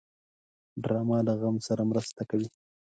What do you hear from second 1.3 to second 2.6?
غم سره مرسته کوي